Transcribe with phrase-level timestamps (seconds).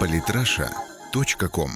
[0.00, 1.70] Политраша.ком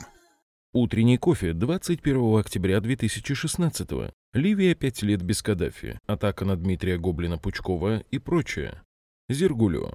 [0.73, 3.91] Утренний кофе 21 октября 2016
[4.33, 5.99] Ливия пять лет без Каддафи.
[6.07, 8.83] Атака на Дмитрия Гоблина-Пучкова и прочее.
[9.29, 9.93] Зергулио.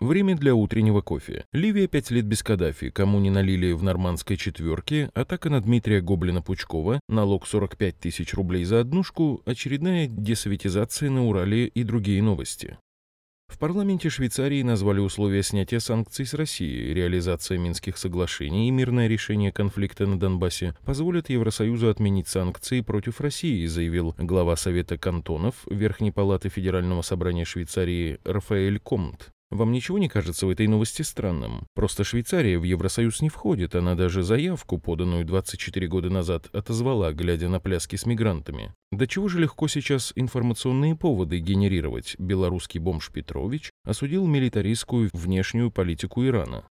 [0.00, 1.44] Время для утреннего кофе.
[1.52, 2.90] Ливия пять лет без Каддафи.
[2.90, 5.10] Кому не налили в нормандской четверке.
[5.14, 7.00] Атака на Дмитрия Гоблина-Пучкова.
[7.08, 9.42] Налог 45 тысяч рублей за однушку.
[9.46, 12.78] Очередная десоветизация на Урале и другие новости.
[13.52, 16.94] В парламенте Швейцарии назвали условия снятия санкций с России.
[16.94, 23.66] Реализация Минских соглашений и мирное решение конфликта на Донбассе позволят Евросоюзу отменить санкции против России,
[23.66, 29.30] заявил глава Совета кантонов Верхней палаты Федерального собрания Швейцарии Рафаэль Комт.
[29.52, 31.66] Вам ничего не кажется в этой новости странным?
[31.74, 37.50] Просто Швейцария в Евросоюз не входит, она даже заявку, поданную 24 года назад, отозвала, глядя
[37.50, 38.72] на пляски с мигрантами.
[38.92, 42.16] До чего же легко сейчас информационные поводы генерировать?
[42.18, 46.64] Белорусский бомж Петрович осудил милитаристскую внешнюю политику Ирана.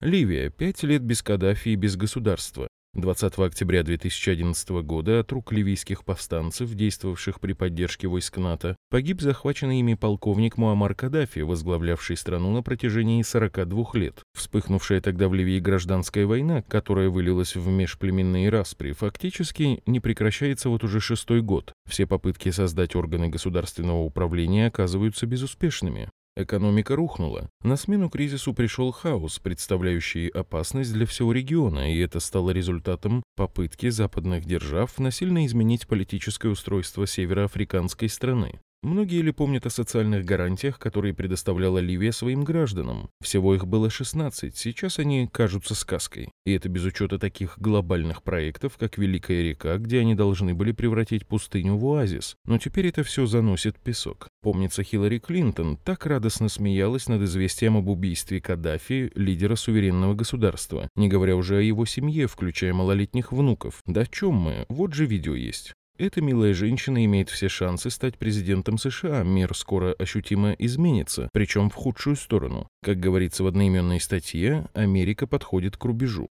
[0.00, 0.50] Ливия.
[0.50, 2.68] Пять лет без Каддафи и без государства.
[2.94, 9.78] 20 октября 2011 года от рук ливийских повстанцев, действовавших при поддержке войск НАТО, погиб захваченный
[9.78, 14.22] ими полковник Муаммар Каддафи, возглавлявший страну на протяжении 42 лет.
[14.34, 20.82] Вспыхнувшая тогда в Ливии гражданская война, которая вылилась в межплеменные распри, фактически не прекращается вот
[20.82, 21.72] уже шестой год.
[21.88, 26.10] Все попытки создать органы государственного управления оказываются безуспешными.
[26.42, 27.50] Экономика рухнула.
[27.62, 33.90] На смену кризису пришел хаос, представляющий опасность для всего региона, и это стало результатом попытки
[33.90, 38.60] западных держав насильно изменить политическое устройство североафриканской страны.
[38.82, 43.10] Многие ли помнят о социальных гарантиях, которые предоставляла Ливия своим гражданам?
[43.20, 46.30] Всего их было 16, сейчас они кажутся сказкой.
[46.46, 51.26] И это без учета таких глобальных проектов, как Великая река, где они должны были превратить
[51.26, 52.36] пустыню в оазис.
[52.46, 54.28] Но теперь это все заносит песок.
[54.40, 61.08] Помнится, Хиллари Клинтон так радостно смеялась над известием об убийстве Каддафи, лидера суверенного государства, не
[61.08, 63.82] говоря уже о его семье, включая малолетних внуков.
[63.84, 64.64] Да о чем мы?
[64.70, 65.74] Вот же видео есть.
[66.00, 69.22] Эта милая женщина имеет все шансы стать президентом США.
[69.22, 72.66] Мир скоро ощутимо изменится, причем в худшую сторону.
[72.82, 76.30] Как говорится в одноименной статье, Америка подходит к рубежу.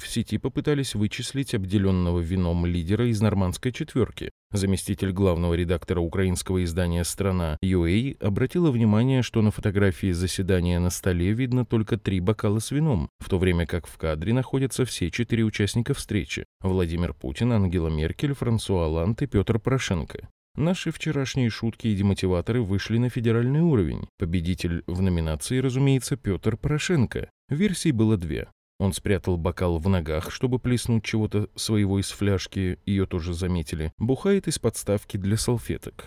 [0.00, 4.30] В сети попытались вычислить обделенного вином лидера из нормандской четверки.
[4.50, 11.32] Заместитель главного редактора украинского издания «Страна» UA обратила внимание, что на фотографии заседания на столе
[11.32, 15.44] видно только три бокала с вином, в то время как в кадре находятся все четыре
[15.44, 20.30] участника встречи– Владимир Путин, Ангела Меркель, Франсуа Ланд и Петр Порошенко.
[20.56, 24.08] Наши вчерашние шутки и демотиваторы вышли на федеральный уровень.
[24.18, 27.30] Победитель в номинации, разумеется, Петр Порошенко.
[27.50, 28.48] Версий было две.
[28.80, 33.92] Он спрятал бокал в ногах, чтобы плеснуть чего-то своего из фляжки, ее тоже заметили.
[33.98, 36.06] Бухает из подставки для салфеток.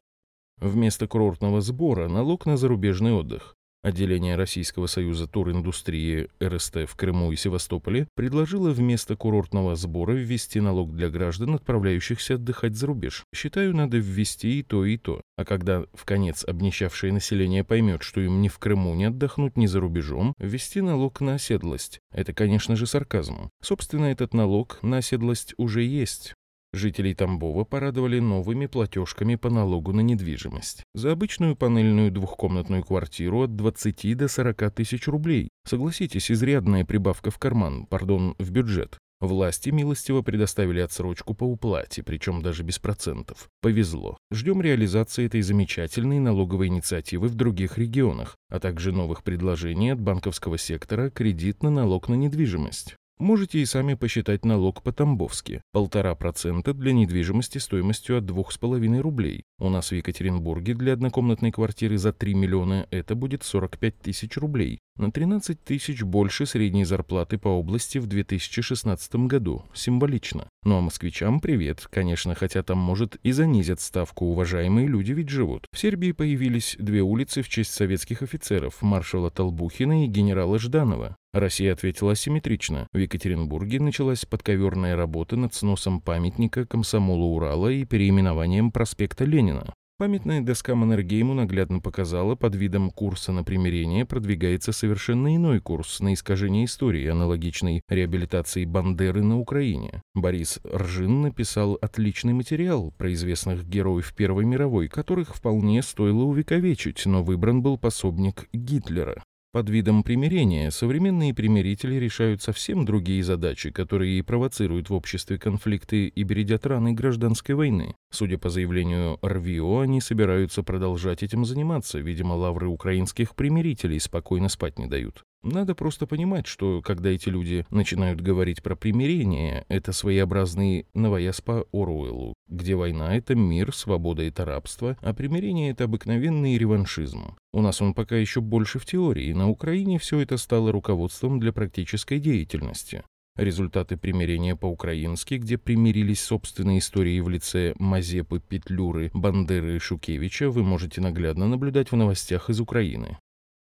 [0.57, 3.53] Вместо курортного сбора налог на зарубежный отдых.
[3.83, 10.95] Отделение Российского союза туриндустрии РСТ в Крыму и Севастополе предложило вместо курортного сбора ввести налог
[10.95, 13.25] для граждан, отправляющихся отдыхать за рубеж.
[13.35, 15.19] Считаю, надо ввести и то, и то.
[15.35, 19.65] А когда в конец обнищавшее население поймет, что им ни в Крыму не отдохнуть, ни
[19.65, 21.99] за рубежом, ввести налог на оседлость.
[22.13, 23.49] Это, конечно же, сарказм.
[23.61, 26.35] Собственно, этот налог на оседлость уже есть.
[26.73, 30.83] Жителей Тамбова порадовали новыми платежками по налогу на недвижимость.
[30.95, 35.49] За обычную панельную двухкомнатную квартиру от 20 до 40 тысяч рублей.
[35.65, 38.97] Согласитесь, изрядная прибавка в карман, пардон, в бюджет.
[39.23, 43.47] Власти милостиво предоставили отсрочку по уплате, причем даже без процентов.
[43.61, 44.17] Повезло.
[44.33, 50.57] Ждем реализации этой замечательной налоговой инициативы в других регионах, а также новых предложений от банковского
[50.57, 52.95] сектора кредит на налог на недвижимость.
[53.19, 55.61] Можете и сами посчитать налог по-тамбовски.
[55.71, 59.43] Полтора процента для недвижимости стоимостью от двух с половиной рублей.
[59.59, 64.79] У нас в Екатеринбурге для однокомнатной квартиры за 3 миллиона это будет 45 тысяч рублей.
[64.97, 69.63] На 13 тысяч больше средней зарплаты по области в 2016 году.
[69.73, 70.49] Символично.
[70.65, 71.87] Ну а москвичам привет.
[71.89, 74.25] Конечно, хотя там, может, и занизят ставку.
[74.25, 75.67] Уважаемые люди ведь живут.
[75.71, 81.15] В Сербии появились две улицы в честь советских офицеров, маршала Толбухина и генерала Жданова.
[81.33, 82.87] Россия ответила асимметрично.
[82.93, 89.73] В Екатеринбурге началась подковерная работа над сносом памятника комсомолу Урала и переименованием проспекта Ленина.
[89.99, 96.13] Памятная доска Маннергейму наглядно показала, под видом курса на примирение продвигается совершенно иной курс на
[96.13, 100.01] искажение истории, аналогичной реабилитации Бандеры на Украине.
[100.15, 107.23] Борис Ржин написал отличный материал про известных героев Первой мировой, которых вполне стоило увековечить, но
[107.23, 109.23] выбран был пособник Гитлера.
[109.53, 116.07] Под видом примирения современные примирители решают совсем другие задачи, которые и провоцируют в обществе конфликты
[116.07, 117.93] и бередят раны гражданской войны.
[118.09, 124.79] Судя по заявлению РВИО, они собираются продолжать этим заниматься, видимо, лавры украинских примирителей спокойно спать
[124.79, 125.23] не дают.
[125.43, 131.67] Надо просто понимать, что когда эти люди начинают говорить про примирение, это своеобразный новояз по
[131.73, 137.35] Оруэллу, где война— это мир, свобода— это рабство, а примирение— это обыкновенный реваншизм.
[137.51, 141.51] У нас он пока еще больше в теории, на Украине все это стало руководством для
[141.51, 143.03] практической деятельности.
[143.35, 150.63] Результаты примирения по-украински, где примирились собственные истории в лице Мазепы, Петлюры, Бандеры и Шукевича, вы
[150.63, 153.17] можете наглядно наблюдать в новостях из Украины.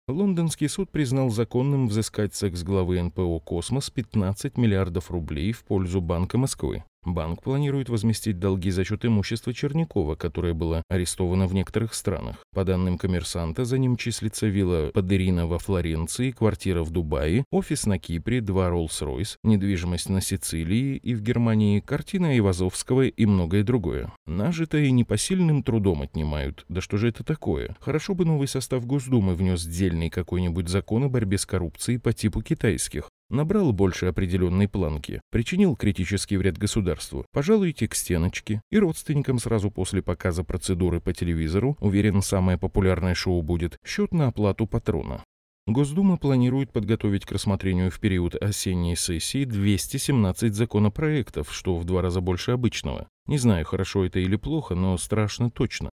[0.09, 6.39] Лондонский суд признал законным взыскать с экс-главы НПО «Космос» 15 миллиардов рублей в пользу Банка
[6.39, 6.83] Москвы.
[7.15, 12.37] Банк планирует возместить долги за счет имущества Чернякова, которое было арестовано в некоторых странах.
[12.53, 17.99] По данным коммерсанта, за ним числится вилла Падерина во Флоренции, квартира в Дубае, офис на
[17.99, 24.13] Кипре, два Роллс-Ройс, недвижимость на Сицилии и в Германии, картина Ивазовского и многое другое.
[24.27, 26.65] Нажитое непосильным трудом отнимают.
[26.69, 27.77] Да что же это такое?
[27.81, 32.43] Хорошо бы новый состав Госдумы внес дельный какой-нибудь закон о борьбе с коррупцией по типу
[32.43, 39.71] китайских набрал больше определенной планки, причинил критический вред государству, пожалуйте к стеночке, и родственникам сразу
[39.71, 45.23] после показа процедуры по телевизору, уверен, самое популярное шоу будет «Счет на оплату патрона».
[45.69, 52.23] Госдума планирует подготовить к рассмотрению в период осенней сессии 217 законопроектов, что в два раза
[52.23, 53.07] больше обычного.
[53.27, 55.91] Не знаю, хорошо это или плохо, но страшно точно.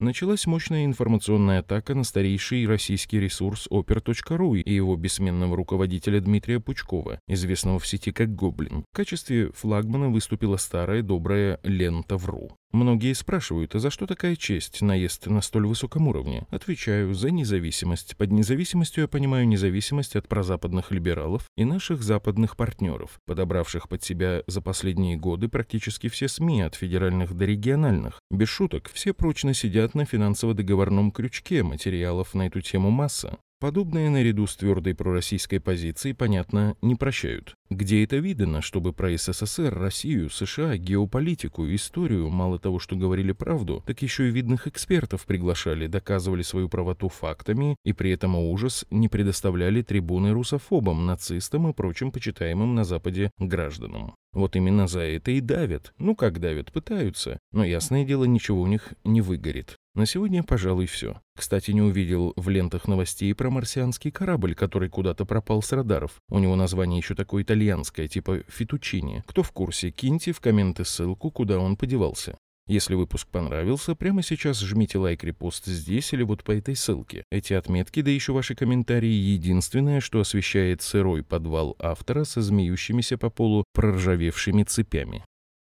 [0.00, 7.20] Началась мощная информационная атака на старейший российский ресурс oper.ru и его бессменного руководителя Дмитрия Пучкова,
[7.28, 8.84] известного в сети как Гоблин.
[8.92, 12.56] В качестве флагмана выступила старая добрая лента ВРУ.
[12.74, 16.44] Многие спрашивают, а за что такая честь, наезд на столь высоком уровне?
[16.50, 18.16] Отвечаю, за независимость.
[18.16, 24.42] Под независимостью я понимаю независимость от прозападных либералов и наших западных партнеров, подобравших под себя
[24.48, 28.18] за последние годы практически все СМИ, от федеральных до региональных.
[28.32, 33.38] Без шуток, все прочно сидят на финансово-договорном крючке, материалов на эту тему масса.
[33.64, 37.54] Подобное наряду с твердой пророссийской позицией, понятно, не прощают.
[37.70, 43.82] Где это видано, чтобы про СССР, Россию, США, геополитику, историю, мало того, что говорили правду,
[43.86, 49.08] так еще и видных экспертов приглашали, доказывали свою правоту фактами и при этом ужас не
[49.08, 54.14] предоставляли трибуны русофобам, нацистам и прочим почитаемым на Западе гражданам.
[54.34, 55.94] Вот именно за это и давят.
[55.96, 57.38] Ну как давят, пытаются.
[57.50, 59.78] Но ясное дело, ничего у них не выгорит.
[59.94, 61.20] На сегодня, пожалуй, все.
[61.36, 66.20] Кстати, не увидел в лентах новостей про марсианский корабль, который куда-то пропал с радаров.
[66.28, 69.22] У него название еще такое итальянское, типа «Фитучини».
[69.26, 72.36] Кто в курсе, киньте в комменты ссылку, куда он подевался.
[72.66, 77.22] Если выпуск понравился, прямо сейчас жмите лайк, репост здесь или вот по этой ссылке.
[77.30, 83.30] Эти отметки, да еще ваши комментарии, единственное, что освещает сырой подвал автора со змеющимися по
[83.30, 85.24] полу проржавевшими цепями.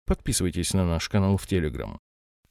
[0.06, 1.98] Подписывайтесь на наш канал в Телеграм.